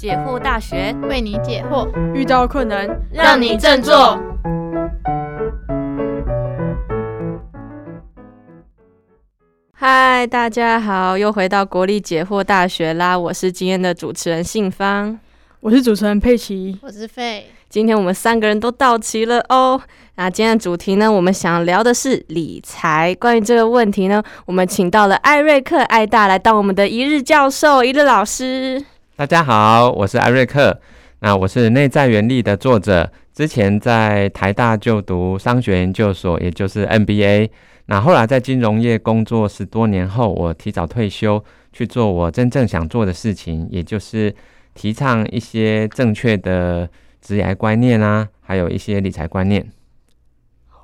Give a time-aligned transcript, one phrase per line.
[0.00, 4.18] 解惑大学为你解惑，遇到困难让你振作。
[9.72, 13.18] 嗨，大家好，又回到国立解惑大学啦！
[13.18, 15.20] 我是今天的主持人信芳，
[15.60, 17.50] 我是主持人佩奇，我是费。
[17.68, 19.78] 今天我们三个人都到齐了哦。
[20.14, 23.14] 那今天的主题呢，我们想聊的是理财。
[23.16, 28.82] 关于这个问题呢，我们请到了艾瑞克·艾大来当我们的一日教授、一日老师。
[29.20, 30.80] 大家好，我是艾瑞克。
[31.18, 37.50] 那我是内在原力的作者，之前在台大就读商学研究所，也就是 MBA。
[37.84, 44.34] 那后来在金融业工作十多年后，我提早退休，去做我真正想做的事情，也就是
[44.72, 46.88] 提倡一些正确的
[47.20, 49.70] 职业观念啊，还有一些理财观念。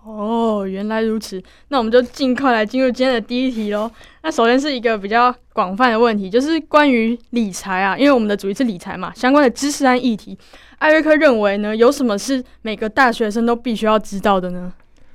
[0.07, 1.43] 哦，原来如此。
[1.69, 3.91] 那我们就尽快来进入今天的第一题喽。
[4.23, 10.39] 那首先是一个比较广泛的问题，就是关于理财啊，因为我们的主题是理财嘛，相关的知识和议题，
[10.79, 14.73] 艾瑞克认为呢，有什么是每个大学生都必须要知道的呢？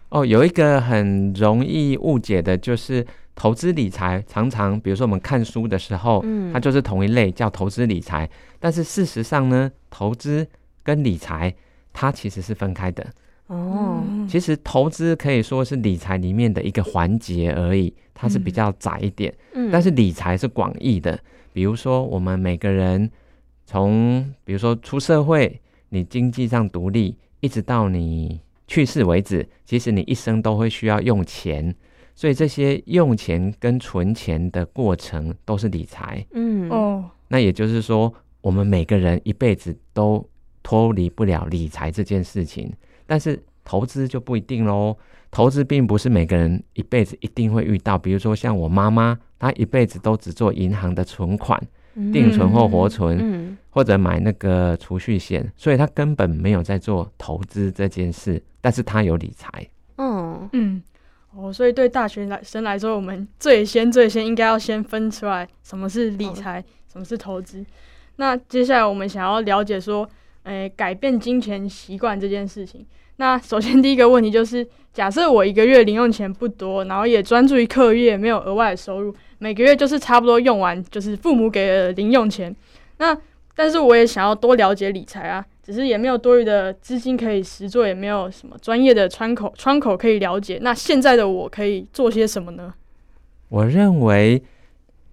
[0.09, 4.21] 哦，有一个很容易误解的，就是投资理财。
[4.27, 8.29] 常常，比如说我们看书的时候，嗯，它就是同一类，叫投资理财。
[8.59, 10.45] 但是事实上呢，投资
[10.83, 11.55] 跟理财
[11.93, 13.07] 它其实是分开的。
[13.51, 19.33] 哦，其实投资可以说是理财里面的一个环节而已，它是比较窄一点。
[19.53, 21.19] 嗯，但是理财是广义的。
[21.51, 23.11] 比如说，我们每个人
[23.65, 28.39] 从比如说出社会，你经济上独立，一直到你。
[28.67, 31.75] 去世为止，其实你一生都会需要用钱，
[32.15, 36.25] 所以这些用钱跟存钱的过程都是理财。
[36.31, 40.25] 嗯哦，那也就是说，我们每个人一辈子都
[40.63, 42.71] 脱离不了理财这件事情。
[43.11, 44.95] 但是投资就不一定喽，
[45.29, 47.97] 投资并不是每个人一辈子一定会遇到。
[47.97, 51.61] 比如说像我妈妈，她一辈子都只做银行的存款。
[52.13, 59.49] 定存或活存，或者买那个储蓄险，所以她根本没有在做投资这件事，但是她有理财。
[59.97, 60.81] 嗯嗯
[61.35, 67.65] 哦，所以对大学生来说，我们最先最先应该要先分出来什么是理财，什么是投资。
[68.15, 70.09] 那接下来我们想要了解说，
[70.43, 72.85] 诶，改变金钱习惯这件事情。
[73.21, 79.13] 那首先第一个问题就是，假设我一个月零用钱不多，然后也专注于课业，没有额外的收入。
[79.37, 82.53] 每个月就是差不多用完，就是父母给的零用钱。
[82.97, 83.15] 那
[83.55, 90.57] 但是我也想要多了解理财啊，只是也没有多余的资金可以实做，也没有什么专业的窗口窗口可以了解。
[90.63, 92.73] 那现在的我可以做些什么呢？
[93.49, 94.41] 我认为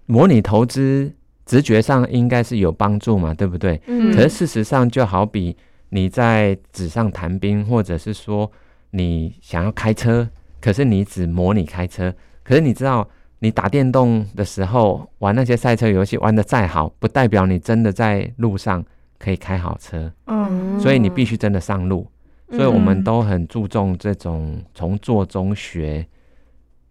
[0.07, 1.11] 模拟投资，
[1.45, 3.79] 直觉上应该是有帮助嘛，对不对？
[3.85, 4.11] 嗯。
[4.11, 5.55] 可是事实上，就好比
[5.89, 8.51] 你在纸上谈兵，或者是说
[8.91, 10.29] 你想要开车，
[10.61, 12.13] 可是你只模拟开车，
[12.43, 13.07] 可是你知道。
[13.41, 18.83] 你打电动的时候玩那些赛车游戏玩的再好，不代表你真的在路上
[19.17, 20.11] 可以开好车。
[20.25, 22.05] 嗯，所以你必须真的上路。
[22.51, 26.05] 所以我们都很注重这种从做中学。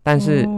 [0.02, 0.48] 但是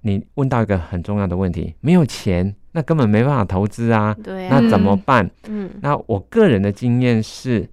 [0.00, 4.16] 你问到一个很重要的问题，没有钱，那根本没办法投资啊。
[4.24, 5.30] 对，那怎么办？
[5.46, 7.68] 嗯，那我个人的经验是，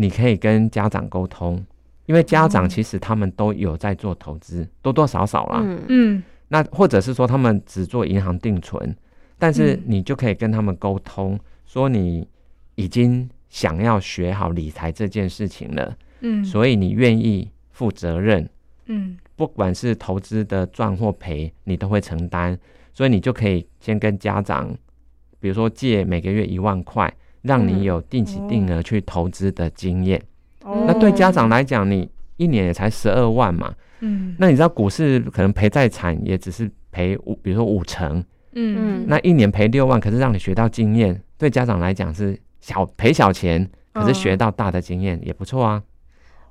[0.00, 1.60] 你可以跟家长沟通，
[2.06, 5.60] 因为家长其实他们都有在做投资，多多少少啦。
[5.64, 5.82] 嗯。
[5.88, 6.22] 嗯。
[6.46, 8.96] 那或者是说他们只做银行定存，
[9.38, 12.26] 但是你就可以跟他们沟通，说你
[12.76, 18.48] 已经想要学好理财这件事情了，嗯，所以你愿意负责任，
[18.86, 22.58] 嗯，不管是投资的赚或赔，你都会承担，
[22.94, 24.74] 所以你就可以先跟家长，
[25.40, 27.12] 比如说借每个月一万块，
[27.42, 30.22] 让你有定期定额去投资的经验。
[30.62, 33.74] 那对家长来讲，你一年也才十二万嘛。
[34.00, 38.22] 嗯，那你知道股市可能赔再惨，也只是赔五，比如说五成，
[38.52, 45.82] 嗯，那一年赔六万，可是让你学到经验，对家长来讲是小赔小钱，可是学到大的经验也不错啊。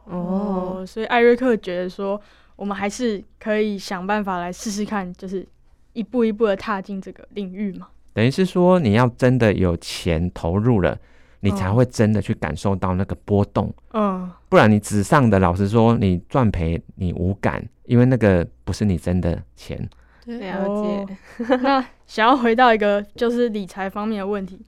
[0.06, 2.20] 哦，所以艾瑞克觉得说，
[2.56, 5.48] 我们还是可以想办法来试试看，就是
[5.94, 7.88] 一步一步的踏进这个领域嘛。
[8.18, 10.98] 等于是说，你要真的有钱投入了。
[11.42, 19.78] 你才会真的去感受到那个波动，嗯，不然你纸上的，老实说，你赚赔你无感，因为那个不是你真的钱。
[20.26, 21.18] 了解。
[21.62, 24.60] 那想要回到一个就是理财方面的问题，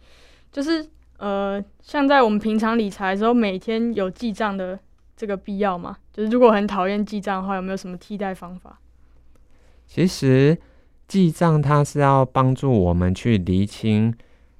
[0.52, 0.88] 就是
[1.18, 4.80] 呃，像在我们平常理财的时候，每天有记账的
[5.18, 5.98] 这个必要吗？
[6.13, 8.80] 就是如果很讨厌记账的话，有没有什么替代方法？
[9.88, 10.56] 其实
[11.09, 14.13] 记账它是要帮助我们去厘清，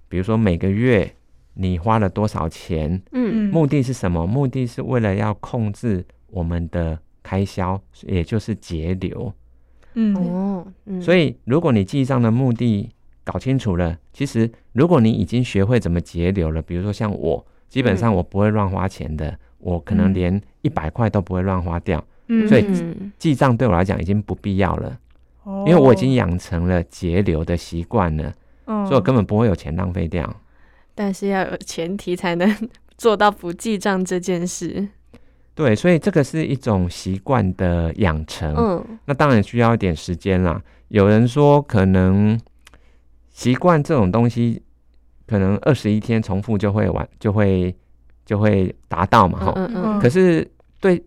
[0.10, 1.16] 比如说每个月。
[1.56, 3.02] 你花了多少钱？
[3.12, 4.26] 嗯，目的是什么？
[4.26, 9.34] 目的是为了要控制我们的开销，也就是节流。
[9.96, 10.66] 嗯哦，
[11.02, 12.90] 所以如果你记账的目的
[13.26, 22.02] 搞清楚了，其实如果你已经学会怎么节流了，比如说像我，基本上我不会乱花钱的，我可能连一百块都不会乱花掉，
[22.48, 22.66] 所以
[23.18, 24.98] 记账对我来讲已经不必要了，
[25.66, 28.34] 因为我已经养成了节流的习惯了，
[28.66, 30.34] 所以我根本不会有钱浪费掉。
[30.96, 34.88] 但是要有前提才能做到不记账这件事。
[35.56, 40.62] 对，所以这个是一种习惯的养成，嗯，那当然需要一点时间啦。
[40.90, 42.40] 有人说可能。
[43.32, 44.62] 习惯这种东西，
[45.26, 47.74] 可能二十一天重复就会完，就会
[48.26, 50.00] 就会达到嘛，哈。
[50.02, 50.46] 可是
[50.82, 51.02] 对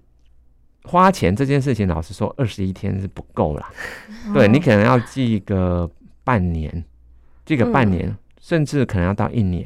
[0.85, 3.73] 花钱这件事情，老实说，二十一天是不够啦。
[4.35, 5.91] 对你可能要记个
[6.25, 6.85] 半年，
[7.45, 9.65] 记个半年，甚至可能要到一年，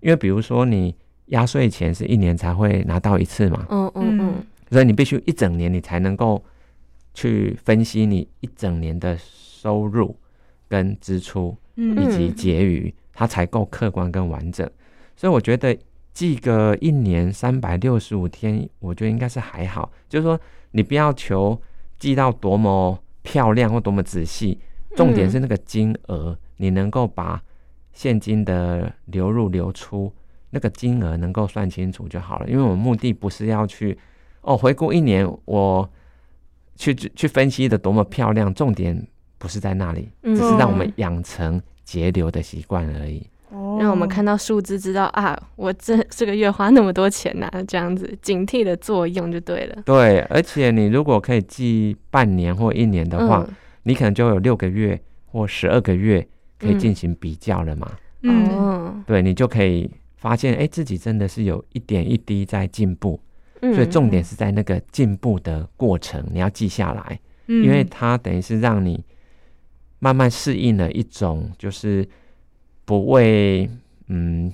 [0.00, 0.94] 因为比如说你
[1.26, 6.42] 压岁钱是一年才会拿到一次嘛，嗯嗯嗯，所以你必须一整年你才能够
[7.14, 10.16] 去分析你一整年的收入
[10.68, 11.56] 跟支出。
[11.76, 14.68] 以及结余，它才够客观跟完整。
[15.16, 15.74] 所以我觉得
[16.12, 19.90] 记个一年三百六十五天，我觉得应该是还好。
[20.08, 20.38] 就是说，
[20.72, 21.60] 你不要求
[21.98, 24.58] 记到多么漂亮或多么仔细，
[24.96, 27.42] 重点是那个金额，你能够把
[27.92, 30.12] 现金的流入流出
[30.50, 32.48] 那个金额能够算清楚就好了。
[32.48, 33.98] 因为我们目的不是要去
[34.42, 35.90] 哦回顾一年，我
[36.76, 39.06] 去去分析的多么漂亮，重点。
[39.38, 43.26] 不是在那里，只是让我们养成节流的习惯而已。
[43.80, 49.82] 让我们看到数字，知道啊，我这这个月花那么多钱呐，这样子警惕的作用就对了。
[49.84, 53.46] 对，而且你如果可以记半年或一年的话，
[53.82, 56.26] 你可能就有六个月或十二个月
[56.58, 57.90] 可以进行比较了嘛。
[58.22, 63.20] 嗯，对你就可以发现，哎，自己真的是有一点一滴在进步。
[63.60, 69.04] 所以重点是在那个进步的过程，你要记下来，因为它等于是让你。
[70.02, 72.08] 慢慢适应了一种，就是
[72.90, 73.70] 不为
[74.08, 74.52] 嗯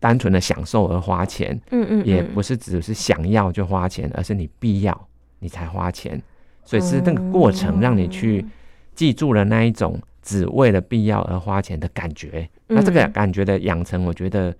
[0.00, 6.20] 单纯的享受而花钱，嗯嗯，也不是只是想要就花钱，而是你必要你才花钱，
[6.64, 8.44] 所以是那个过程让你去
[8.96, 12.48] 记住了那一种只为了必要而花钱的感觉。
[12.66, 14.52] 那这个感觉的养成，我觉得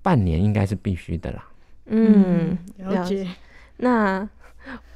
[0.00, 1.44] 半年应该是必须的啦。
[1.86, 3.26] 嗯，了解。
[3.78, 4.28] 那。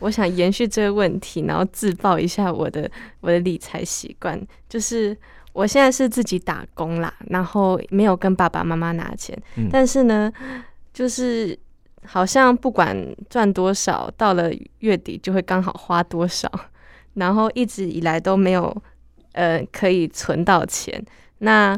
[0.00, 2.90] 我想延续这个问题，然后自曝一下我的
[3.20, 5.16] 我的理财习惯，就是
[5.52, 9.36] 我现在是自己打工啦，然后没有跟爸爸妈妈拿钱，
[9.70, 10.32] 但是呢，
[10.92, 11.58] 就是
[12.04, 12.96] 好像不管
[13.28, 16.50] 赚多少，到了月底就会刚好花多少，
[17.14, 18.74] 然后一直以来都没有
[19.32, 21.04] 呃可以存到钱。
[21.38, 21.76] 那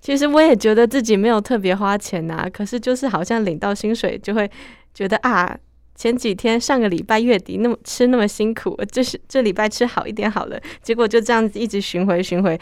[0.00, 4.50] 其实我也觉得自己没有特别花钱呐，可是就是好像领到薪水就会
[4.94, 5.58] 觉得啊。
[5.96, 12.58] 前几天上个礼拜月底那么吃那么辛苦，就是这礼拜吃好一点好了，结果就这样子一直巡回巡回，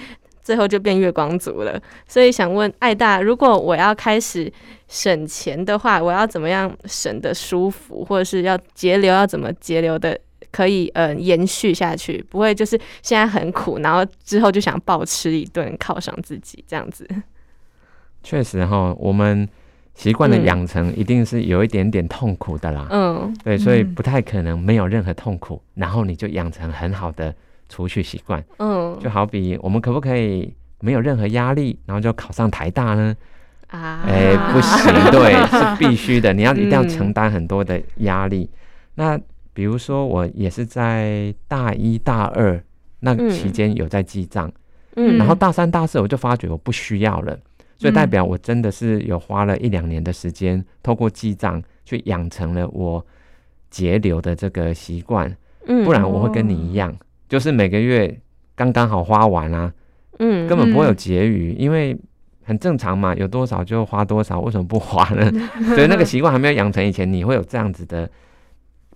[0.49, 1.79] 最后就变月光族了。
[2.07, 4.51] 所以想问艾大，如果我要开始
[4.89, 10.19] 省钱的话，我要怎么样省的舒服，或者是要节流要怎么节流的
[10.51, 17.07] 可以呃延续下去，不会就是现在很苦，然后之后就想暴吃一顿犒赏自己这样子。
[18.23, 19.47] 确实哈，我们。
[19.99, 27.35] 习惯的养成一定是有一点点痛苦的啦，嗯，对，所以不太可能没有任何痛苦，然后你就养成很好的
[27.69, 33.15] 储蓄习惯，嗯，就好比我们可不可以没有任何压力，然后就考上台大呢？
[33.69, 38.49] 啊，哎，不行，对， 是必须的，你要一定要承担很多的压力。
[38.95, 39.19] 那
[39.53, 42.63] 比如说我也是在大一大二
[43.01, 44.51] 那期间有在记账，
[44.97, 47.39] 嗯，然后大三大四我就发觉我不需要了。
[47.77, 53.05] 所以代表我真的是有花了一两年的时间，透过记账去养成了我
[53.71, 55.37] 节流的这个习惯。
[55.67, 56.93] 嗯，不然我会跟你一样，
[57.29, 58.21] 就是每个月
[58.55, 59.73] 刚刚好花完啊，
[60.19, 61.97] 嗯，根本不会有结余，因为
[62.45, 65.31] 很正常嘛，有多少就花多少，为什么不花呢？
[65.75, 68.11] 所以那个习惯还没有养成以前，你会有这样子的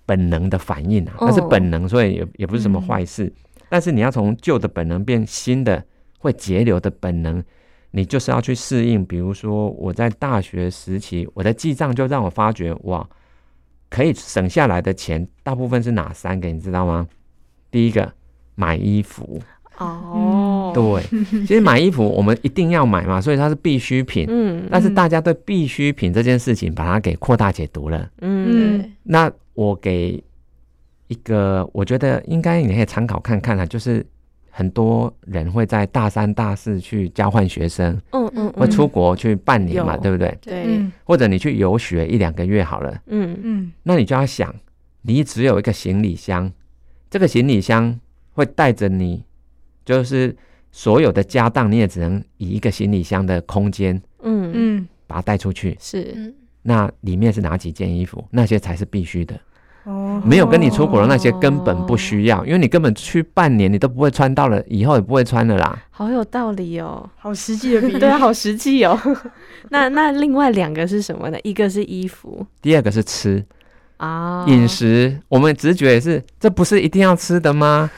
[0.07, 3.33] 本能的反应啊，那是本能，所以也也不是什么坏事。
[3.69, 5.85] 但是你要从旧的本能变新的
[6.19, 7.43] 会节流的本能。
[7.95, 13.07] 你就是要去适应，比如说我在大学时期，我的记账就让我发觉，哇，
[13.91, 17.07] 可以省下来的钱大部分是哪三个，你知道吗？
[17.71, 18.11] 第一个
[18.55, 19.41] 买衣服
[19.79, 21.03] 哦，对，
[21.47, 24.27] 其实买衣服我们一定要买嘛，所以它是必需品。
[24.29, 28.09] 嗯，但是大家对必需品这件事情把它给扩大解读了。
[28.21, 30.23] 嗯，那我给
[31.09, 34.05] 一个，我觉得应该你可以参考看看啊，就是。
[34.55, 40.39] 很多人会在大三、大四去交换学生，嗯嗯，会出国去半年嘛，对不对？
[40.43, 40.79] 对。
[41.05, 44.55] 或者你去游学一两个月好了，嗯嗯，那你就要想，
[45.01, 46.53] 你只有一个行李箱，
[47.09, 47.99] 这个行李箱
[48.33, 49.25] 会带着你，
[49.85, 50.35] 就是
[50.71, 55.77] 所有的家当你也只能以一个行李箱的空间嗯嗯，嗯，把它带出去。
[55.81, 58.25] 是嗯，那里面是哪几件衣服？
[58.31, 59.39] 那些才是必须的。
[59.85, 65.77] 哦，没有跟你出国的那些根本不需要，因为你根本去半年你都不会穿到了，以后也不会穿了啦。
[65.91, 67.11] 好有道理哦。
[67.17, 68.97] 好实际的比喻， 对啊，好实际哦。
[69.71, 71.39] 那那另外两个是什么呢？
[71.43, 73.45] 一个是衣服第二个是吃
[73.97, 77.91] 啊，饮食，我们直觉也是，这不是一定要吃的吗？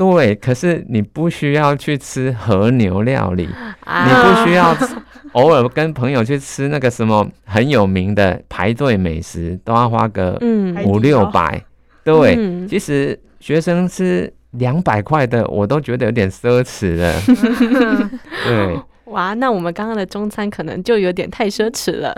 [0.00, 3.46] 对，可是你不需要去吃和牛料理，
[3.84, 4.74] 啊你不需要
[5.32, 10.40] 偶尔跟朋友去吃那个什么很有名的排队美食，都要花个
[10.86, 11.62] 五六捞百。
[12.02, 17.14] 对，嗯其实学生吃两百块的，我都觉得有点奢侈了。
[18.46, 18.80] 对，
[19.12, 22.16] 哇，那我们刚刚的中餐可能就有点太奢侈了。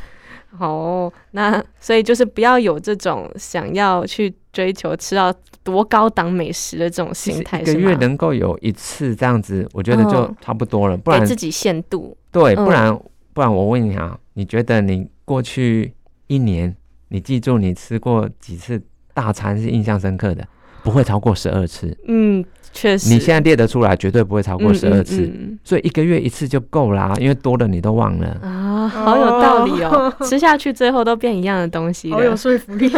[0.60, 7.74] 哦，那所以就是不要有这种想要去追求吃到多高档美食的这种心态，一个？
[7.74, 10.96] 月能够有一次这样子，我觉得就嗯差不多了。
[10.96, 12.16] 不然给自己限度。
[12.30, 12.98] 对，嗯不然
[13.32, 15.92] 不然我问你啊，你觉得你过去
[16.28, 16.74] 一年，
[17.08, 18.80] 你记住你吃过几次
[19.12, 20.46] 大餐是印象深刻的？
[20.84, 21.96] 不会超过十二次。
[22.06, 23.08] 嗯，确实。
[23.08, 25.22] 你现在列得出来，绝对不会超过十二次。
[25.22, 28.38] 嗯嗯所以一个月一次就够啦，因为多了你都忘了。
[28.42, 30.14] 嗯啊，好有道理哦！
[30.28, 32.36] 吃下去最后都变一样的东西好有。
[32.36, 32.90] 说服力，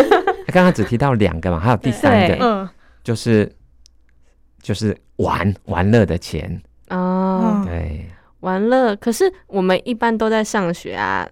[0.56, 2.68] 刚刚只提到两个嘛，还有第三对个，嗯，
[3.04, 3.54] 就是
[4.62, 6.62] 就是玩玩乐的钱。
[6.88, 7.66] 哦，嗯。
[7.66, 8.06] 对，
[8.40, 11.28] 玩乐，可是我们一般都在上学啊。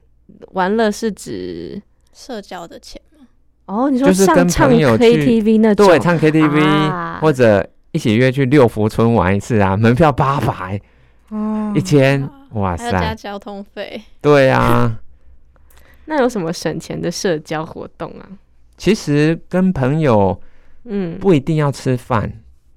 [0.53, 1.81] 玩乐是指
[2.13, 3.27] 社交的钱吗，
[3.67, 7.19] 哦，你说就是跟唱朋友去 KTV 那种，对，唱 KTV、啊。
[7.23, 10.79] 或者一起约去六福村玩一次啊， 门票八百、
[11.31, 11.73] 哦。
[11.75, 14.99] 一千，哇还要加塞，交通费，对啊。
[16.07, 18.29] 那有什么省钱的社交活动啊？
[18.77, 20.39] 其实跟朋友
[20.85, 22.31] 嗯，不一定要吃饭，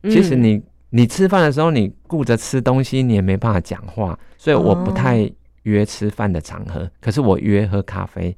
[0.03, 0.11] 嗯。
[0.11, 0.61] 其实你
[0.91, 5.29] 你吃饭的时候，你顾着吃东西，你也没办法讲话，所以我不哦太
[5.63, 6.89] 约吃饭的场合。
[7.01, 8.35] 可是我约喝咖啡，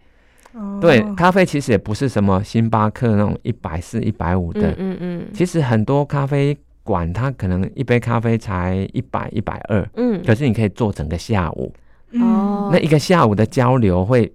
[0.53, 0.79] 哦。
[0.81, 4.71] 对，咖啡其实也不是什么星巴克那种一百四、一百五的。
[4.71, 5.27] 嗯，嗯嗯。
[5.33, 11.71] 其实很多咖啡馆它可能一杯咖啡才一百、一百二，嗯，可是你可以做整个下午，
[12.11, 12.21] 嗯。
[12.23, 14.33] 哦，那一个下午的交流会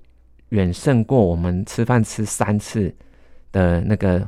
[0.50, 2.94] 远胜过我们吃饭吃三次
[3.54, 4.20] 的那个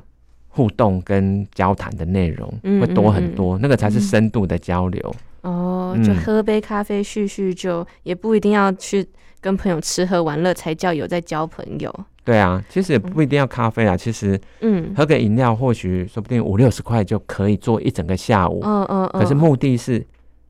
[0.47, 5.15] 互动跟交谈的内容，嗯会多很多，那个才是深度的交流。
[5.43, 9.07] 哦，就嗯喝杯咖啡叙叙旧，也不一定要去
[9.41, 11.93] 跟朋友吃喝玩乐才叫有在交朋友。
[12.25, 18.61] 对啊，其实也不一定要咖啡啊，其实嗯，喝个饮料，或许说不定五六十块就可以做一整个下午。
[18.65, 20.05] 嗯嗯嗯，可是目的是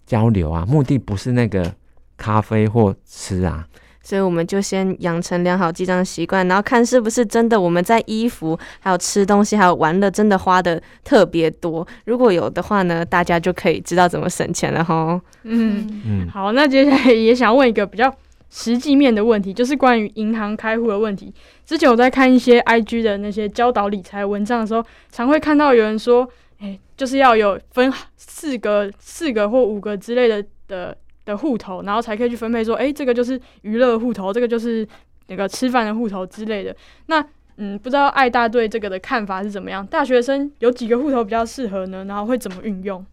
[0.07, 1.75] 交流啊，目的不是那个
[2.17, 3.67] 咖啡或吃啊。
[4.07, 11.85] 所以我们就先养成良好记账的习惯，然后看是不是真的我们在衣服、还有吃东西、还有玩乐真的花的特别多。
[12.05, 15.21] 如果有的话呢，大家就可以知道怎么省钱了哈。
[15.43, 18.15] 嗯，嗯，好，那接下来也想问一个比较
[18.49, 21.35] 实际面的问题，就是关于银行开户的问题。
[21.65, 26.29] 之前我在看一些 IG 的那些教导理财文章的时候，常会看到有人说，
[26.61, 30.97] 哎、就是要有分四个、四个或五个之类的的
[31.27, 34.89] 的户头，然后才可以去分配说，哎、这个就是娱乐户头，这个就是
[35.27, 36.75] 那个吃饭的户头之类的。
[37.07, 37.23] 那
[37.59, 39.87] 嗯，不知道爱大对这个的看法是怎么样？
[39.87, 42.05] 大学生有几个户头比较适合呢？
[42.05, 43.05] 然后会怎么运用？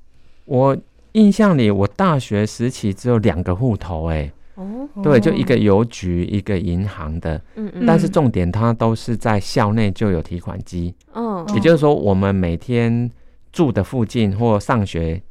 [0.46, 0.78] 我
[1.14, 7.42] 印象里，我大学时期只有两个户头、欸，哦，对，就一个邮局，一个银行的。
[7.56, 13.10] 嗯嗯，但是重点，它都是在校内就有提款机，嗯，也就是说，我们每天
[13.54, 15.22] 住的附近或上学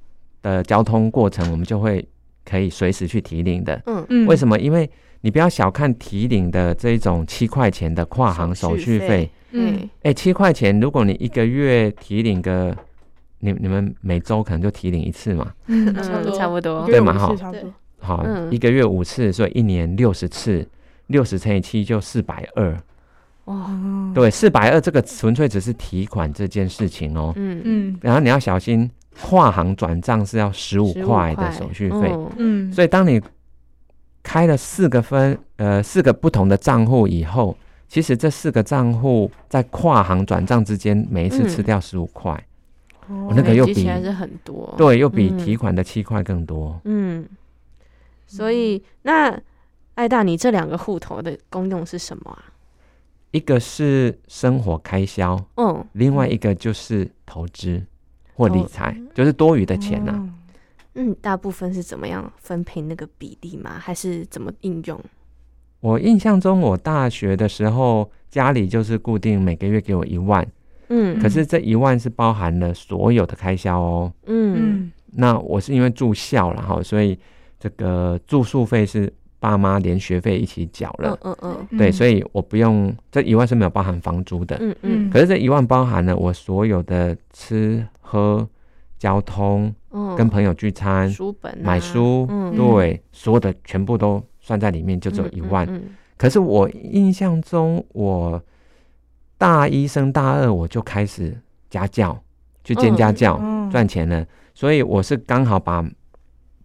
[0.41, 2.03] 的交通过程，我们就会
[2.45, 3.81] 可以随时去提领的。
[3.87, 4.05] 嗯。
[4.09, 4.59] 嗯，为什么？
[4.59, 4.89] 因为
[5.21, 9.91] 你不要小看提领的这种七块钱的跨行手续费，，嗯嗯。
[10.03, 12.77] 哎、七块钱，如果你一个月提领个，
[13.39, 15.53] 你你们每周可能就提领一次嘛，
[16.03, 16.39] 差不多。
[16.39, 16.85] 差不多。
[16.87, 17.35] 对嘛哈。
[17.37, 17.73] 差不多。
[17.99, 18.53] 好，嗯。
[18.53, 20.69] 一个月五次，所以一年六十次，
[21.07, 22.77] 六十乘以七就四百二。
[23.45, 27.33] 哇，对，四百二这个纯粹只是提款这件事情哦。
[27.37, 27.61] 嗯。
[27.65, 27.99] 嗯。
[28.01, 32.71] 然后你要小心，跨行转账是要十五块的手续费，嗯。
[32.71, 33.21] 嗯，所以当你
[34.23, 37.57] 开了四个分呃四个不同的账户以后，
[37.88, 42.33] 其实这四个账户在跨行转账之间，每一次嗯吃掉十五块，
[43.09, 45.38] 哦我那个又比是很多，对，又比嗯。
[45.38, 46.81] 提款的七块更多。
[46.85, 47.28] 嗯，
[48.26, 49.38] 所以那
[49.95, 52.45] 艾大，你这两个户头的功用是什么啊？
[53.33, 57.83] 一个是生活开销，嗯，另外一个就是投资
[58.35, 60.29] 或理投财，就是多余的钱呐、哦
[60.95, 63.79] 嗯，大部分是怎么样分配那个比例吗？
[63.79, 65.01] 还是怎么应用？
[65.81, 70.47] 我印象中，我大学的时候家里就是固定每个月给我一万，
[70.89, 77.19] 嗯可是这一万是包含了所有的开销哦，嗯嗯那我是因为住校了哈，所以
[77.59, 81.19] 这个住宿费是爸妈连学费一起缴了。
[81.23, 84.57] 嗯嗯对，所以我不用这一万是没有包含房租的。
[84.61, 88.47] 嗯嗯可是这一万包含了我所有的吃喝、
[88.99, 92.54] 交通、嗯，跟朋友聚餐、书本啊买书，嗯。
[92.54, 95.66] 对，所有的全部都算在里面，就只有一万。
[95.66, 95.83] 嗯。
[96.19, 98.42] 可是我印象中，我
[99.38, 101.40] 大一升大二我就开始
[101.71, 102.23] 家教，
[102.62, 103.71] 去兼家教、嗯。
[103.71, 105.83] 赚钱了，所以我是刚好把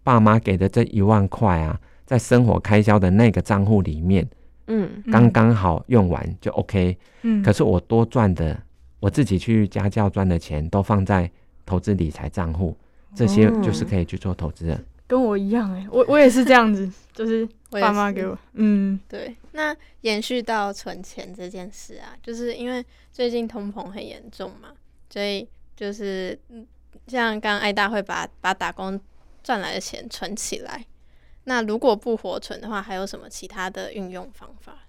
[0.04, 4.28] 爸妈给的这一万块啊，在生活开销的那个账户里面，
[4.66, 5.10] 嗯嗯。
[5.10, 6.98] 刚刚好用完就 OK。
[7.22, 7.42] 嗯。
[7.42, 8.60] 可是我多赚的，
[9.00, 11.30] 我自己去家教赚的钱都放在
[11.64, 12.76] 投资理财账户，
[13.14, 14.80] 这些哦就是可以去做投资的。
[15.06, 24.68] 跟我一样哎、我我也是这样子， 就是我也是爸妈给我，嗯对，那延续到存钱这件事啊，就是因为最近通膨很严重嘛，
[25.08, 26.66] 所以就是嗯
[27.06, 29.00] 像刚刚艾大会把把打工
[29.42, 30.84] 赚来的钱存起来。
[31.44, 34.86] 那如果不活存的话，还有什么其他的运用方法？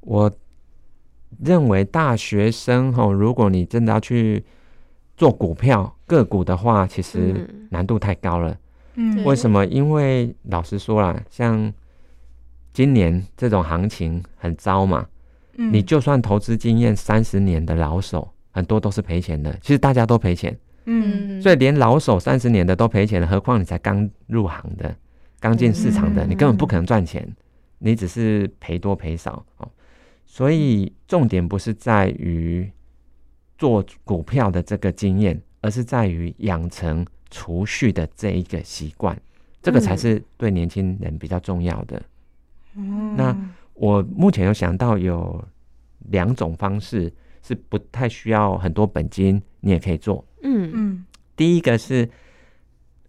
[0.00, 0.32] 我
[1.42, 4.44] 认为大学生吼，如果你真的要去
[5.16, 8.56] 做股票个股的话，其实嗯难度太高了。
[8.96, 9.64] 嗯为什么？
[9.66, 11.72] 因为老实说啦，像
[12.72, 15.06] 今年这种行情很糟嘛，
[15.56, 19.52] 嗯你就算投资经验三十年的老手，很多都是赔钱的。
[19.62, 24.94] 其实大家都赔钱，嗯所以连老手三十年的都赔钱了，何况你才刚入行的、
[25.40, 27.28] 刚进市场的，嗯你根本不可能赚钱，
[27.78, 29.68] 你只是赔多赔少哦。
[30.34, 32.68] 所以重点不是在于
[33.56, 39.16] 做股票的这个经验，而是在于养成储蓄的这一个习惯，
[39.62, 42.02] 这个才嗯是对年轻人比较重要的。
[42.74, 43.32] 嗯那
[43.74, 45.40] 我目前有想到有
[46.10, 50.26] 两种方式是不太需要很多本金，你也可以做。
[50.42, 52.10] 嗯嗯第一个是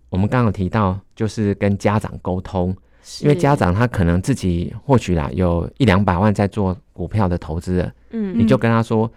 [0.09, 2.77] 我们刚刚有提到，就是跟家长沟通，
[3.21, 9.11] 因为家长他可能自己或许啦有一两百万在做股票的投资了，嗯你就跟他说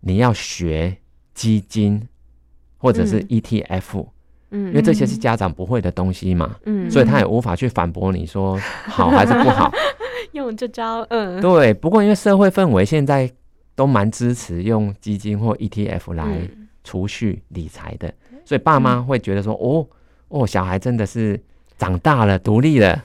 [0.00, 0.96] 你要学
[1.34, 2.02] 基金
[2.76, 3.26] 或者是嗯。
[3.28, 4.06] ETF，、
[4.50, 6.90] 嗯因为这些是家长不会的东西嘛，嗯。
[6.90, 9.70] 所以他也无法去反驳你说好还是不好。
[10.32, 11.40] 用这招，嗯。
[11.40, 13.30] 对，不过因为社会氛围现在
[13.74, 16.68] 都蛮支持用基金或 ETF 来嗯。
[16.84, 18.12] 储蓄理财的，
[18.46, 19.86] 所以爸妈会觉得说，哦
[20.28, 21.38] 哦，小孩真的是
[21.76, 23.04] 长大了，独立了，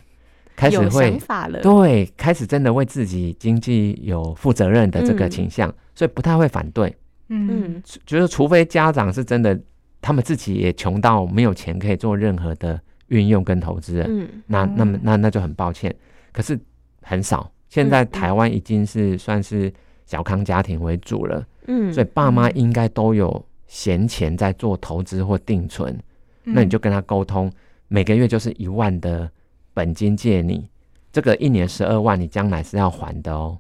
[0.56, 6.96] 开始有会想法了，对，开始真的为自己经济有负责任的这个嗯倾向，所以不太会反对。
[7.30, 7.76] 嗯。
[7.76, 9.60] 嗯觉得除非家长是真的，
[10.02, 14.28] 他们自己也穷到没有钱可以做任何的运用跟投资，嗯。
[14.48, 15.94] 那那么那那就很抱歉，
[16.32, 16.60] 可是
[17.02, 17.52] 很少。
[17.70, 19.74] 现在台湾已经是算是
[20.06, 22.56] 小康家庭为主了，嗯，所以爸妈嗯。
[22.56, 25.98] 应该都有闲钱在做投资或定存。
[26.44, 27.52] 那你就跟他沟通，
[27.88, 29.32] 每个月就是一万的
[29.74, 30.70] 本金借你，
[31.12, 33.58] 这个一年十二万，你将来是要还的哦。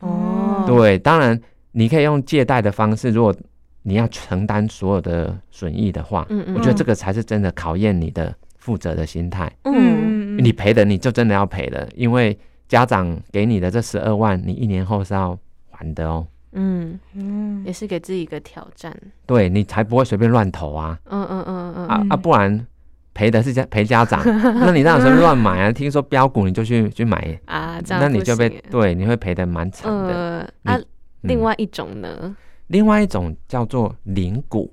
[0.00, 1.40] 哦，对，当然
[1.72, 3.34] 你可以用借贷的方式，如果
[3.82, 9.50] 你要承担所有的损益的话，嗯嗯，我觉得这个才是真的考验你的负责的心态。
[9.64, 15.38] 嗯你赔的你就真的要赔的，因为家长给你的这十二万，你一年后是要
[15.70, 16.26] 还的哦。
[16.52, 22.16] 嗯嗯也是给自己一个挑战，对你才不会随便乱投啊嗯嗯嗯嗯嗯啊啊！
[22.16, 22.66] 不然
[23.12, 24.22] 赔的是家赔家长，
[24.60, 25.72] 那你当然随便乱买啊。
[25.72, 28.62] 听说标股你就去去买，啊，这样那你就被行。
[28.70, 30.52] 对你会赔的蛮惨的。
[30.64, 30.80] 呃
[31.22, 32.34] 另嗯外一种呢，
[32.68, 34.72] 另外一种叫做零股，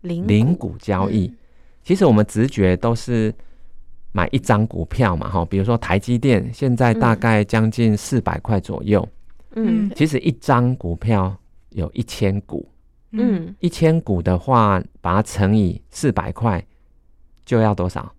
[0.00, 1.26] 零零股交易。
[1.26, 1.36] 嗯。
[1.82, 3.34] 其实我们直觉都是
[4.12, 9.06] 买一张股票嘛，哈，比如说台积电现在大嗯概将近四百块左右，
[9.54, 9.90] 嗯。
[9.94, 11.36] 其实一张股票
[11.70, 12.66] 有一千股，
[13.10, 13.54] 嗯。
[13.60, 16.64] 一千股的话，把它乘以四百块，
[17.44, 18.12] 就要多少？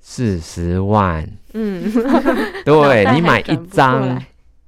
[0.00, 1.28] 四十万。
[1.54, 1.90] 嗯，
[2.64, 4.22] 对你买一张，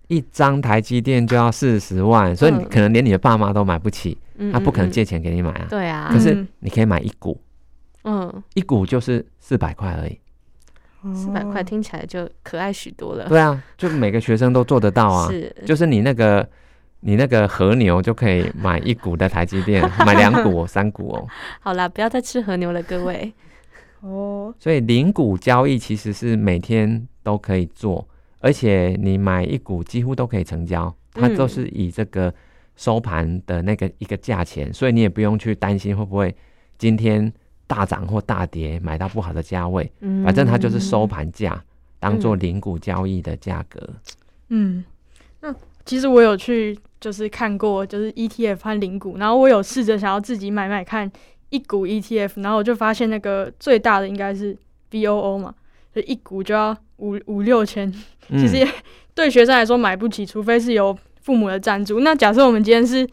[0.08, 5.68] 一张台积电就要四十万，所以你嗯可能连你的爸妈都买不起，嗯他不可能，嗯借钱给你买啊嗯。
[5.68, 7.40] 对啊可，是嗯你可以买一股，
[8.04, 10.18] 嗯，一股就是四百块而已。
[11.14, 15.28] 四百块哦听起来就可爱许多了，对啊，就每个学生都做得到啊。
[15.30, 16.46] 是，就是你那个
[17.00, 21.26] 你那个和牛就可以买一股的台积电， 买两股、三股哦。
[21.60, 23.32] 好啦，不要再吃和牛了，各位，
[24.00, 28.06] 哦，所以零股交易其实是每天都可以做，
[28.38, 31.36] 而且你买一股几乎都可以成交，它嗯。
[31.36, 32.32] 都是以这个
[32.76, 36.34] 收盘的那个一个价钱，所以你也不用去担心会不会
[36.78, 37.30] 今天
[37.66, 40.24] 大涨或大跌，买到不好的价位，嗯。
[40.24, 41.62] 反正它就是收盘价，
[41.98, 43.86] 当做嗯零股交易的价格。
[44.48, 44.82] 嗯，
[45.40, 51.10] 那其实我有去就是看过就是 ETF 和零股，然后我有试着想要自己买买看
[51.50, 54.56] 一股 ETF，然后我就发现那个最大的应该是
[54.90, 55.54] BOO 嘛，
[55.94, 57.92] 就一股就要五五六千，
[58.30, 58.68] 其实也
[59.14, 62.00] 对学生来说买不起，除非是有父母的赞助。
[62.00, 63.08] 那假设我们今天是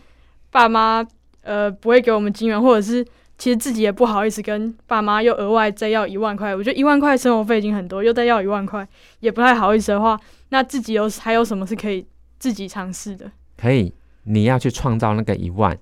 [0.50, 1.06] 爸妈，
[1.42, 3.04] 呃，不会给我们金元，或者是
[3.38, 8.88] 其实自己也不好意思跟爸妈又额外再要一万块，我觉得一万块生活费已经很多，又再要一万块
[9.20, 10.20] 也不太好意思的话，
[10.50, 12.06] 那自己有还有什么是可以
[12.40, 13.32] 自己尝试的？
[13.58, 15.78] 可以，你要去创造那个一万。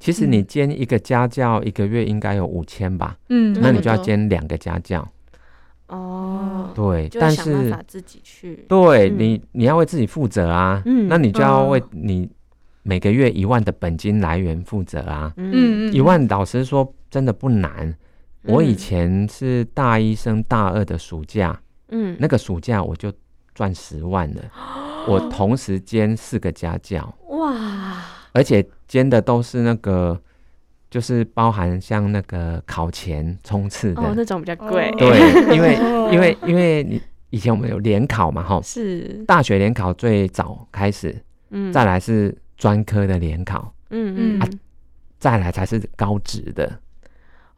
[0.00, 3.16] 其实你兼一个家教，一个月应该有五千吧？
[3.28, 5.06] 嗯，那你就要兼两个家教。
[5.88, 10.82] 哦，对，但是自己去，对你你要为自己负责啊。
[10.86, 12.28] 嗯，那你就要为你
[12.82, 15.32] 每个月一万的本金来源负责啊。
[15.36, 17.94] 嗯嗯，一万，老实说真的不难。
[18.44, 21.60] 我以前是大一升大二的暑假，
[21.90, 23.12] 嗯，那个暑假我就
[23.52, 24.42] 赚十万了。
[25.06, 28.02] 我同时兼四个家教，哇！
[28.32, 30.20] 而且兼的都是那个，
[30.90, 34.92] 就是包含像那个考前冲刺的，那种比较贵。
[34.98, 35.16] 对，
[35.54, 35.76] 因为
[36.12, 37.00] 因为因为你
[37.30, 39.22] 以前我们有联考嘛，哈，是。
[39.28, 41.16] 大学联考最早开始，
[41.50, 44.48] 嗯，再来是专科的联考，嗯嗯，啊
[45.20, 46.80] 再来才是高职的。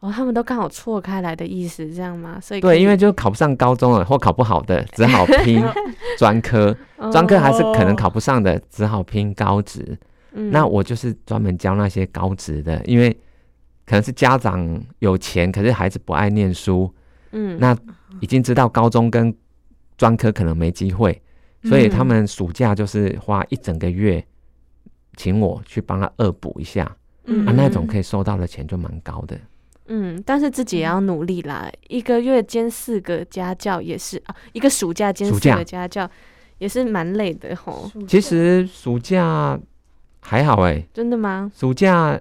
[0.01, 2.37] 哦，他们都刚好错开来的意思，这样吗？
[2.39, 5.63] 所以对，因为就考不上高中了，或考不好的，只好拼
[6.19, 6.77] 专科，
[7.11, 9.97] 专科还是可能考不上的，只好拼高职。
[10.35, 13.15] 那我就是专门教那些高职的，因为
[13.85, 16.91] 可能是家长有钱，可是孩子不爱念书，
[17.33, 17.77] 嗯，那
[18.19, 19.31] 已经知道高中跟
[19.95, 21.21] 专科可能没机会，
[21.65, 24.25] 所以他们暑假就是花一整个月，
[25.17, 29.39] 请我去帮他恶补一下，嗯，啊，那种可以收到的钱就蛮高的，
[29.85, 36.09] 嗯，但是自己也要努力啦，一个月兼四个家教也是啊，一个暑假兼四个家教
[36.57, 37.91] 也是蛮累的吼。
[38.07, 39.59] 其实暑假。
[40.23, 41.51] 还好哎，真的吗？
[41.55, 42.19] 暑假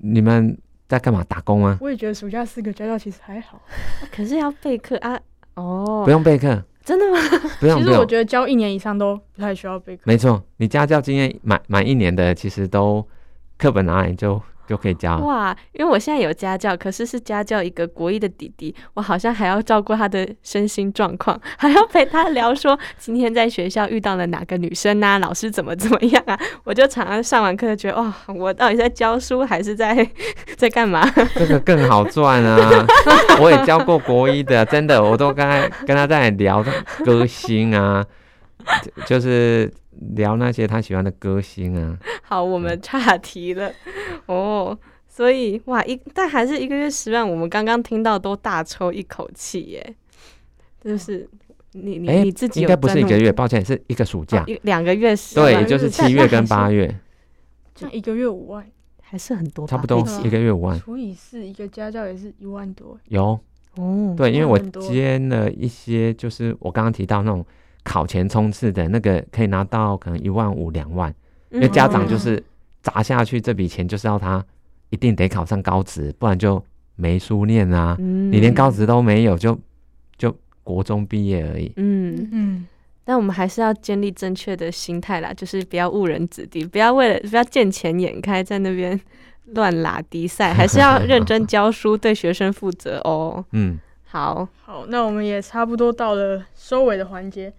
[0.00, 0.56] 你们
[0.88, 1.22] 在干嘛？
[1.28, 1.78] 打工吗？
[1.80, 3.60] 我也觉得暑假四个家教其实还好，
[4.10, 5.18] 可是要备课啊。
[5.54, 7.18] 哦，不用备课，真的吗？
[7.60, 7.78] 不用。
[7.78, 10.02] 其实我觉得教一年以上都不太需要备课。
[10.04, 13.06] 没错，你家教经验满满一年的，其实都
[13.58, 14.40] 课本拿来就。
[14.66, 15.54] 就可以教哇！
[15.72, 26.38] 因为我现在有家教，可是是家教一个国一的弟弟，我好像还要照顾他的身心状况， 还要陪他聊说今天在学校遇到了哪个女生啊，老师怎么怎么样啊？
[26.64, 30.08] 我就常常上完课觉得，哇，我到底在教书还是在
[30.56, 31.08] 在干嘛？
[31.34, 32.86] 这个更好赚啊！
[33.40, 36.64] 我也教过国一的，真的，我都刚才跟他在聊
[37.04, 38.04] 歌星啊，
[39.06, 39.70] 就是
[40.16, 41.98] 聊那些他喜欢的歌星啊。
[42.22, 43.72] 好，我们岔题了。
[44.26, 44.76] 哦，
[45.08, 49.94] 所以哇，一但还是一个月十万，我们刚刚听到都大抽一口气耶，
[50.82, 51.28] 就是
[51.72, 56.86] 你你你自己应该不是一个月，抱歉，是一个暑假，一两个月十万，对，就是七月跟八月，
[57.74, 58.66] 这样一个月五万，
[59.02, 63.38] 还是很多，差不多一个月五万，除以四，一个家教也是一万多，有。
[63.76, 67.44] 哦，对，因为我接了一些，就是我刚刚提到那种
[67.84, 71.14] 考前冲刺的那个，可以拿到可能一万五两万，
[71.50, 72.42] 因为家长就是。
[72.84, 74.44] 砸下去这笔钱就是要他
[74.90, 76.62] 一定得考上高职，不然就
[76.96, 77.96] 没书念啊！
[77.98, 79.58] 你连高职都没有，就
[80.18, 81.72] 就国中毕业而已。
[81.76, 82.66] 嗯嗯，
[83.02, 89.00] 但我们还是要建立正确的心态啦，就是不要误人子弟，不要为了不要见钱眼开在那边
[89.54, 93.42] 乱拉低赛， 还是要认真教书，对学生负责哦。
[93.52, 97.50] 嗯，好好，那我们也差不多到了收尾的环节。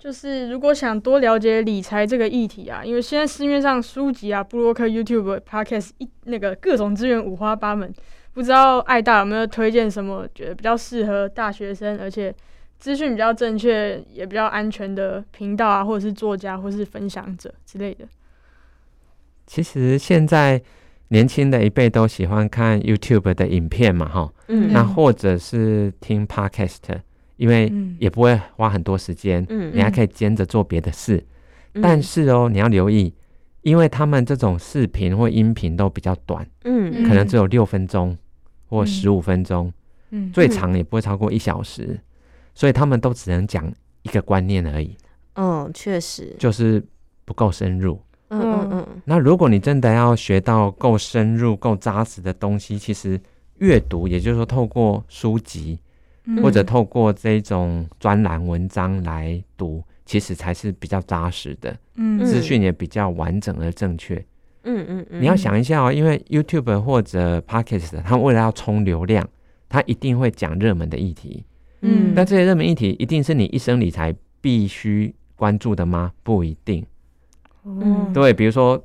[0.00, 7.92] 就是如果想多了解理财这个议题啊，因为现在市面上书籍啊、布洛克、YouTube、Podcast 一那个各种资源五花八门，
[8.32, 12.34] 不知道爱大有没有推荐什么觉得比较适合大学生，而且
[12.78, 18.06] 资讯比较正确也比较安全的频道啊，或者是作家或是分享者之类的。
[19.46, 20.62] 其实现在
[21.08, 27.00] 年轻的一辈都喜欢看 YouTube 的影片嘛，哈，嗯，那或者是听 Podcast。
[27.40, 31.24] 因为也不会花很多时间，嗯，你还可以兼着做别的事。
[31.80, 33.14] 但是哦，你要留意，
[33.62, 38.14] 因为他们这种视频或音频都比较短，嗯，可能只有六分钟
[38.66, 39.72] 或十五分钟，
[40.10, 41.98] 嗯，最长也不会超过一小时，
[42.54, 43.72] 所以他们都只能讲
[44.02, 44.94] 一个观念而已。
[45.36, 46.84] 嗯，确实，就是
[47.24, 47.98] 不够深入。
[48.28, 48.86] 嗯嗯嗯。
[49.06, 53.18] 那如果你真的要学到够深入、够扎实的东西，其实
[53.60, 55.78] 阅读，也就是说透过书籍。
[56.42, 64.14] 或者透过这种专栏文章来读，其实才是比较扎实的，嗯，资讯也比较完整而正确。
[64.64, 69.26] 嗯嗯嗯，你要想一下哦，因为 YouTube 或者 Podcast，他为了要冲流量，
[69.68, 71.44] 他一定会讲热门的议题。
[71.80, 76.12] 嗯，但这些热门议题一定是你一生理财必须关注的吗？
[76.22, 76.84] 不一定。
[77.64, 78.76] 嗯，对，比如说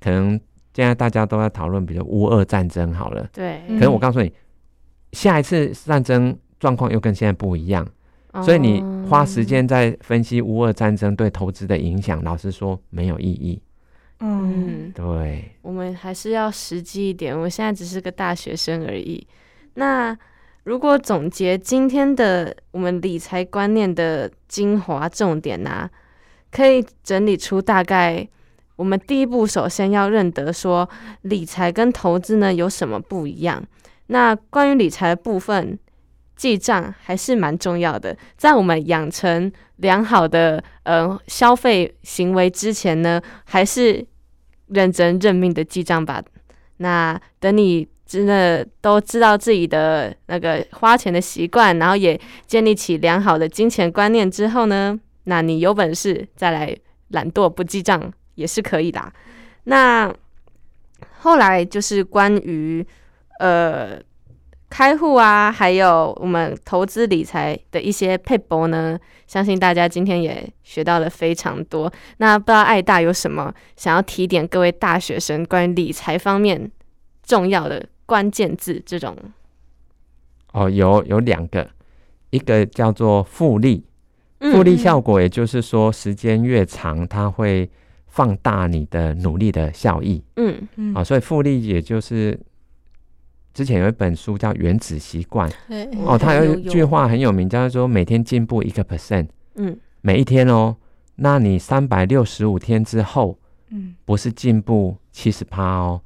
[0.00, 0.38] 可能
[0.74, 4.30] 现在大家都在讨论，比如乌俄战争好了，对，嗯可是我告诉你，
[5.12, 7.84] 下一次战争状况又跟现在不一样，
[8.44, 13.60] 所以你花时间在分析乌俄战争对投资的影响，老实说没有意义。
[14.20, 17.36] 嗯，嗯，对，我们还是要实际一点。
[17.36, 19.26] 我现在只是个大学生而已。
[19.74, 20.16] 那
[20.62, 25.90] 如果总结今天的我们理财观念的精华重点啊，
[26.52, 28.28] 可以整理出大概
[28.76, 30.88] 我们第一步首先要认得说
[31.22, 33.60] 理财跟投资呢有什么不一样。
[34.06, 35.76] 那关于理财的部分，
[36.42, 38.16] 记账还是蛮重要的。
[38.36, 44.04] 在我们养成良好的呃消费行为之前呢，还是
[44.66, 46.20] 认真认命的记账吧。
[46.78, 56.76] 那等你真的都知道自己的那个花钱的习惯，然后也建立起良好的金钱观念之后呢，那你有本事再来
[57.10, 59.00] 懒惰不记账也是可以的。
[59.64, 60.12] 那
[61.20, 62.84] 后来就是关于
[63.38, 64.00] 呃
[64.72, 71.92] 开户啊，还有我们投资理财的一些配博呢，相信大家今天也学到了非常多。
[72.16, 76.70] 那不知道爱大有什么想要提点各位大学生关于理财方面
[77.22, 78.82] 重要的关键字？
[78.86, 79.14] 这种
[80.52, 81.68] 哦，有有两个，
[82.30, 83.84] 一个叫做复利，
[84.38, 87.68] 嗯复利效果，也就是说时间越长，它会
[88.06, 92.40] 放大你的努力的效益嗯嗯啊、所以复利也就是
[93.54, 95.50] 之前有一本书叫《原子习惯》，
[96.06, 99.76] 哦，它有一句话很有名，叫做每天进步一个 percent，嗯。
[100.00, 100.76] 每一天哦，
[101.16, 103.38] 那你三百六十五天之后，
[103.70, 103.94] 嗯。
[104.04, 106.00] 不是进步七十趴哦，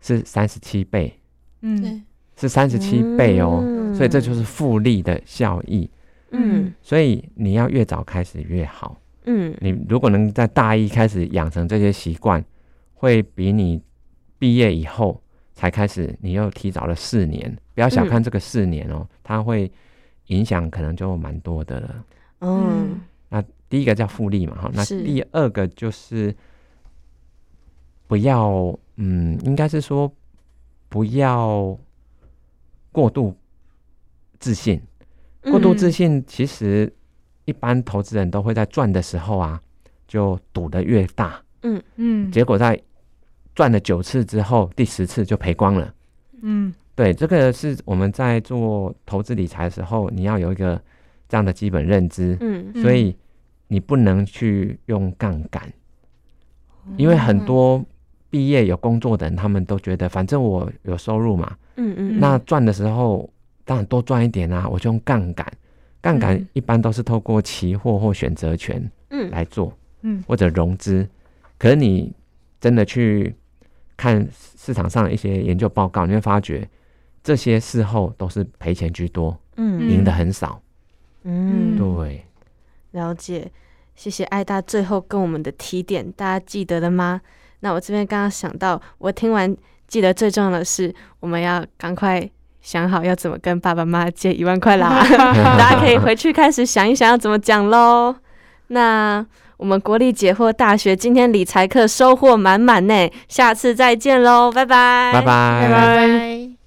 [0.00, 1.12] 是三十七倍，
[1.60, 2.02] 嗯，
[2.36, 3.94] 是三十七倍哦，嗯。
[3.94, 5.90] 所以这就是复利的效益。
[6.30, 6.72] 嗯。
[6.82, 9.00] 所以你要越早开始越好。
[9.26, 9.54] 嗯。
[9.60, 12.44] 你如果能在大一开始养成这些习惯，
[12.94, 13.80] 会比你
[14.38, 15.21] 毕业以后
[15.54, 17.56] 才开始，你又提早了四年。
[17.74, 19.70] 不要小看这个四年哦，它会
[20.26, 22.04] 影响可能就蛮多的了。
[22.40, 26.34] 嗯那第一个叫复利嘛，哈，那第二个就是
[28.06, 30.12] 不要，嗯，应该是说
[30.90, 31.78] 不要
[32.90, 33.34] 过度
[34.38, 34.80] 自信。
[35.44, 36.92] 过度自信，其实
[37.46, 39.60] 一般投资人都会在赚的时候啊，
[40.06, 42.78] 就赌得越大，嗯嗯结果在
[43.54, 45.94] 赚了九次之后，第十次就赔光了。
[46.42, 46.72] 嗯。
[46.94, 50.80] 对，这个是我们在做投资理财的时候，你要有一个
[51.26, 52.70] 这样的基本认知，嗯。
[52.74, 53.16] 嗯所以
[53.68, 55.72] 你不能去用杠杆，
[56.98, 57.82] 因为很多
[58.28, 62.20] 毕业有工作的人，他们都觉得反正我有收入嘛，嗯嗯。
[62.20, 63.28] 那赚的时候
[63.64, 65.46] 当然多赚一点啊，我就用杠杆。
[66.02, 66.48] 杠杆嗯。
[66.52, 69.30] 一般都是透过期货或选择权嗯。
[69.30, 70.22] 来做，嗯。
[70.26, 71.08] 或者融资。
[71.58, 72.12] 可是你
[72.60, 73.34] 真的去
[74.02, 76.68] 看市场上的一些研究报告，你会发觉
[77.22, 80.60] 这些事后都是赔钱居多，嗯赢的很少。
[81.22, 82.26] 嗯对，
[82.90, 83.48] 了解，
[83.94, 87.20] 谢谢艾大最后跟我们的提点，大家记得了吗？
[87.60, 92.28] 那我这边刚刚想到，我听完记得最重要的是，我们要赶快
[92.60, 94.88] 想好要怎么跟爸爸妈妈借一万块啦。
[95.08, 98.16] 大家可以回去开始想一想要怎么讲喽。
[98.66, 99.24] 那
[99.62, 106.61] 我们国立解惑大学今天理财课收获满满呢，下次再见喽，拜拜，拜拜拜拜拜。